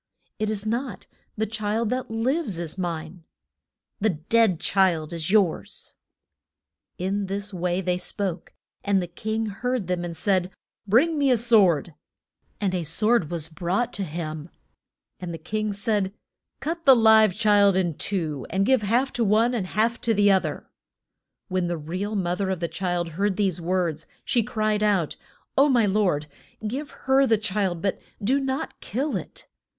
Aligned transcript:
It 0.39 0.49
is 0.49 0.65
not; 0.65 1.05
the 1.37 1.45
child 1.45 1.91
that 1.91 2.09
lives 2.09 2.57
is 2.57 2.75
mine. 2.75 3.23
The 3.99 4.09
dead 4.09 4.59
child 4.59 5.13
is 5.13 5.29
yours. 5.29 5.93
[Illustration: 6.97 7.27
THE 7.27 7.35
JUDG 7.35 7.39
MENT 7.39 7.41
OF 7.41 7.43
SOL 7.43 7.55
O 7.55 7.59
MON.] 7.59 7.61
In 7.61 7.61
this 7.61 7.61
way 7.61 7.81
they 7.85 7.97
spoke, 7.99 8.53
and 8.83 8.99
the 8.99 9.07
king 9.07 9.45
heard 9.45 9.85
them, 9.85 10.03
and 10.03 10.17
said, 10.17 10.49
Bring 10.87 11.19
me 11.19 11.29
a 11.29 11.37
sword! 11.37 11.93
And 12.59 12.73
a 12.73 12.81
sword 12.83 13.29
was 13.29 13.47
brought 13.47 13.93
to 13.93 14.03
him. 14.03 14.49
And 15.19 15.31
the 15.31 15.37
king 15.37 15.71
said, 15.71 16.11
Cut 16.61 16.85
the 16.85 16.95
live 16.95 17.35
child 17.35 17.75
in 17.75 17.93
two, 17.93 18.47
and 18.49 18.65
give 18.65 18.81
half 18.81 19.13
to 19.13 19.23
one 19.23 19.53
and 19.53 19.67
half 19.67 20.01
to 20.01 20.15
the 20.15 20.31
oth 20.33 20.45
er. 20.45 20.71
When 21.47 21.67
the 21.67 21.77
real 21.77 22.15
moth 22.15 22.41
er 22.41 22.49
of 22.49 22.59
the 22.59 22.67
child 22.67 23.09
heard 23.09 23.37
these 23.37 23.61
words 23.61 24.07
she 24.25 24.41
cried 24.41 24.81
out, 24.81 25.15
O 25.55 25.69
my 25.69 25.85
lord, 25.85 26.25
give 26.67 26.89
her 27.05 27.27
the 27.27 27.37
child, 27.37 27.83
but 27.83 28.01
do 28.23 28.39
not 28.39 28.79
kill 28.81 29.15
it. 29.15 29.47